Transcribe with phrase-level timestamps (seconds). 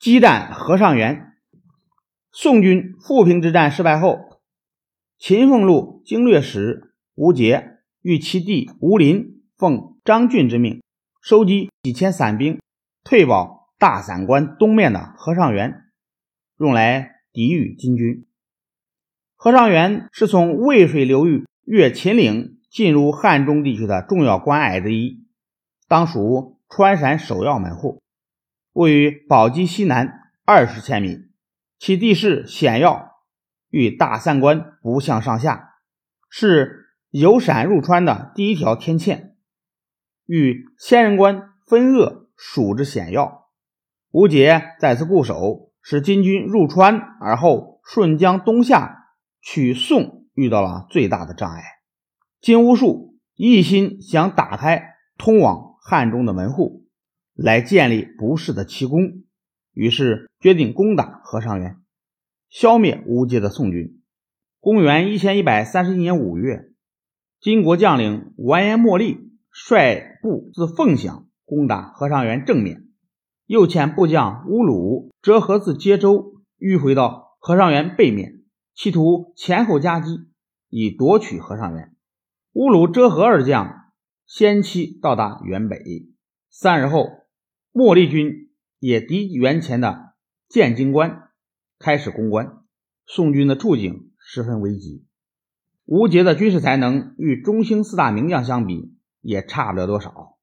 [0.00, 1.34] 激战和尚原。
[2.32, 4.40] 宋军富平之战失败后，
[5.18, 10.82] 秦凤路经略使吴杰与其弟吴林奉张俊之命，
[11.20, 12.58] 收集几千散兵，
[13.04, 15.84] 退保大散关东面的和尚原，
[16.56, 18.26] 用来抵御金军。
[19.36, 25.26] 和尚原是从渭水流域越秦岭进入汉中地区的重要关隘之一，
[25.88, 28.00] 当属川陕首要门户，
[28.72, 31.18] 位于宝鸡西南二十千米。
[31.78, 33.12] 其地势险要，
[33.70, 35.76] 与大散关不相上下，
[36.28, 39.34] 是由陕入川的第一条天堑，
[40.26, 43.48] 与仙人关分扼属之险要。
[44.10, 51.62] 吴杰在此固守，使金军入川而后顺江东下取宋遇到了最大的障碍。
[52.40, 56.79] 金兀术一心想打开通往汉中的门户，
[57.42, 59.24] 来建立不世的奇功。
[59.72, 61.76] 于是决定攻打和尚原，
[62.50, 64.02] 消灭乌界的宋军。
[64.58, 66.72] 公元一千一百三十一年五月，
[67.40, 72.88] 金国将领完颜莫力率部自凤翔攻打和尚原正面，
[73.46, 78.42] 又遣部将乌鲁折合自接州迂回到和尚原背面，
[78.74, 80.28] 企图前后夹击，
[80.68, 81.96] 以夺取和尚原。
[82.52, 83.92] 乌鲁折合二将
[84.26, 85.78] 先期到达原北，
[86.50, 87.08] 三日后，
[87.72, 88.48] 莫力军。
[88.82, 90.14] 也敌元前的
[90.48, 91.28] 建京关
[91.78, 92.62] 开始攻关，
[93.04, 95.04] 宋军的处境十分危急。
[95.84, 100.38] 吴杰的军事才能与中兴四大名将相比，也差不了多少。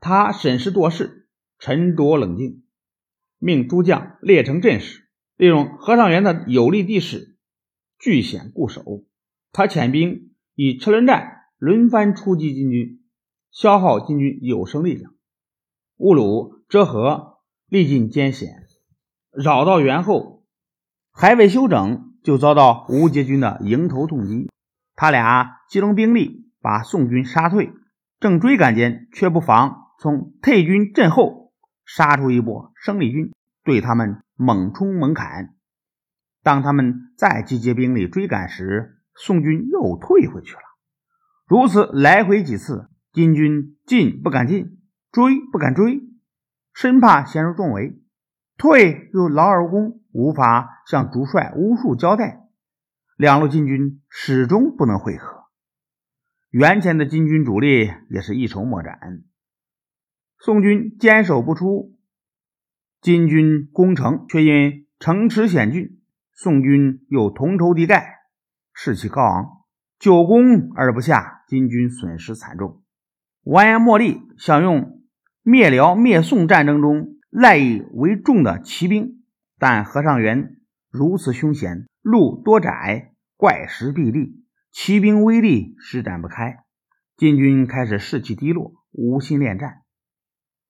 [0.00, 2.62] 他审时度势，沉着冷静，
[3.38, 7.38] 命诸将列成阵势，利用和尚原的有利地势，
[7.98, 9.06] 据险固守。
[9.50, 13.02] 他遣兵以车轮战轮番出击金军，
[13.50, 15.11] 消耗金军有生力量。
[15.96, 17.30] 乌鲁遮河。
[17.68, 18.66] 历尽艰险，
[19.30, 20.44] 绕到原后，
[21.10, 24.50] 还未休整，就遭到吴杰军的迎头痛击。
[24.94, 27.72] 他俩集中兵力，把宋军杀退。
[28.20, 31.54] 正追赶间，却不妨从退军阵后
[31.86, 33.32] 杀出一波生力军，
[33.64, 35.54] 对他们猛冲猛砍。
[36.42, 40.60] 当他们再集结兵力追赶时，宋军又退回去了。
[41.46, 44.81] 如此来回几次，金军进不敢进，
[45.12, 46.02] 追不敢追。
[46.72, 48.02] 生怕陷入重围，
[48.56, 52.48] 退又劳而无功，无法向主帅乌术交代。
[53.18, 55.44] 两路金军始终不能会合。
[56.48, 58.98] 原前的金军主力也是一筹莫展。
[60.38, 61.98] 宋军坚守不出，
[63.02, 66.00] 金军攻城却因城池险峻，
[66.32, 68.02] 宋军又同仇敌忾，
[68.72, 69.46] 士气高昂，
[69.98, 72.82] 久攻而不下，金军损失惨重。
[73.42, 75.01] 完颜莫立想用。
[75.44, 79.24] 灭辽灭宋战争中赖以为重的骑兵，
[79.58, 80.56] 但河上原
[80.88, 86.58] 如此凶险，路多窄，怪石壁立，骑兵威力施展不开。
[87.16, 89.82] 金军开始士气低落，无心恋战。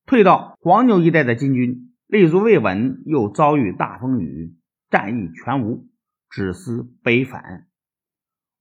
[0.06, 4.56] 退到黄牛一带的金军立足未稳，又遭遇大风雨，
[4.88, 5.86] 战意全无，
[6.30, 7.66] 只思北返。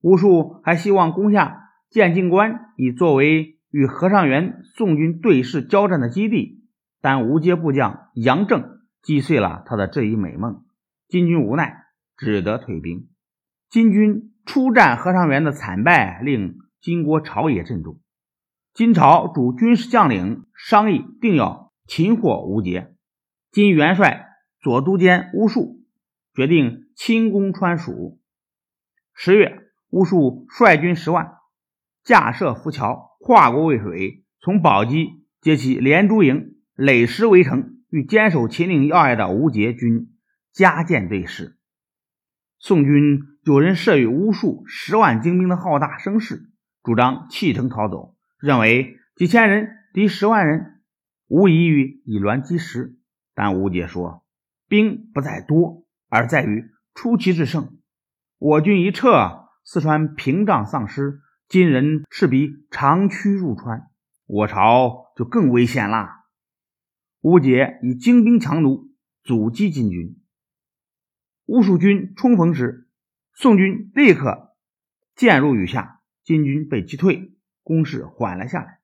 [0.02, 3.61] 吴术还希望攻下建靖关，以作为。
[3.72, 6.64] 与河上原宋军对视交战的基地，
[7.02, 10.66] 但吴阶部将杨正击碎了他的这一美梦。
[11.08, 11.86] 金军无奈，
[12.18, 13.10] 只得退兵。
[13.70, 18.00] 金军出战河上原的惨败，令金国朝野震动。
[18.74, 22.96] 金朝主军事将领商议，定要擒获吴杰。
[23.52, 24.28] 金元帅
[24.62, 25.82] 左都监乌术
[26.34, 28.22] 决定亲攻川蜀。
[29.14, 29.60] 十月，
[29.90, 31.38] 乌术率军十万，
[32.04, 33.11] 架设浮桥。
[33.24, 40.10] 跨过渭水，从宝鸡接起连珠营，垒石围城，与坚守秦岭要隘的吴杰军
[40.52, 41.56] 加舰对视。
[42.58, 46.50] 宋军有人慑于巫术十万精兵的浩大声势，
[46.82, 50.82] 主张弃城逃走，认为几千人敌十万人，
[51.28, 52.98] 无异于以卵击石。
[53.36, 54.26] 但吴杰说
[54.68, 57.78] ：“兵不在多，而在于出奇制胜。
[58.40, 61.20] 我军一撤，四川屏障丧失。”
[61.52, 63.90] 金人势必长驱入川，
[64.26, 66.24] 我朝就更危险啦。
[67.20, 68.90] 吴杰以精兵强弩
[69.22, 70.16] 阻击金军，
[71.48, 72.88] 乌蜀军冲锋时，
[73.34, 74.56] 宋军立刻
[75.14, 77.34] 箭入雨下，金军被击退，
[77.64, 78.80] 攻势缓了下来。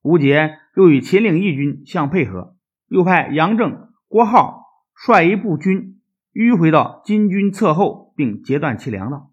[0.00, 2.56] 吴杰又与秦岭义军相配合，
[2.86, 4.62] 又派杨正、郭浩
[4.94, 6.00] 率一部军
[6.32, 9.32] 迂回到金军侧后，并截断其粮道。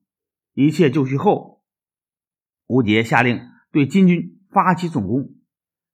[0.55, 1.52] 一切就绪后。
[2.67, 5.35] 吴杰下令对金军发起总攻，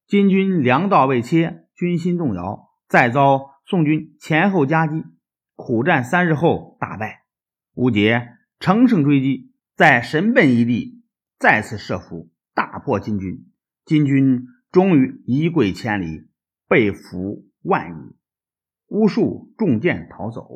[0.08, 5.04] 金军粮道未切，军心动摇，再遭宋军前后夹击，
[5.56, 7.24] 苦战三日后大败。
[7.74, 8.30] 吴杰
[8.60, 11.04] 乘胜追击，在神奔一地
[11.38, 13.46] 再次设伏，大破金军。
[13.86, 16.30] 金军终于一跪千里，
[16.68, 18.16] 被俘万余，
[18.88, 20.48] 无数中箭逃走。